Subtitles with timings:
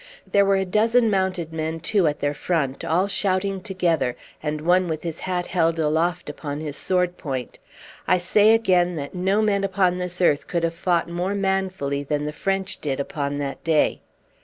[0.31, 4.87] There were a dozen mounted men too at their front, all shouting together, and one
[4.87, 7.59] with his hat held aloft upon his swordpoint.
[8.07, 12.25] I say again, that no men upon this earth could have fought more manfully than
[12.25, 14.01] the French did upon that day.